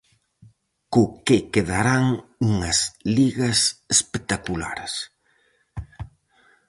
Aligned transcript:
Co 0.91 1.03
que 1.25 1.37
quedarán 1.53 2.05
unhas 2.49 2.79
ligas 3.17 3.59
espectaculares. 3.95 4.93